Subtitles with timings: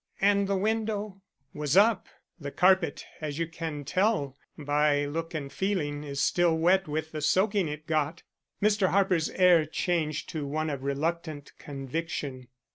[0.19, 1.21] "And the window?"
[1.53, 2.07] "Was up.
[2.39, 7.21] The carpet, as you can tell by look and feeling, is still wet with the
[7.21, 8.23] soaking it got."
[8.63, 8.87] Mr.
[8.87, 12.47] Harper's air changed to one of reluctant conviction.